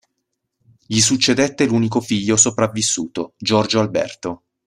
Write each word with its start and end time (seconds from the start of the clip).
Gli 0.87 0.99
succedette 0.99 1.67
l'unico 1.67 2.01
figlio 2.01 2.35
sopravvissuto, 2.35 3.35
Giorgio 3.37 3.81
Alberto. 3.81 4.45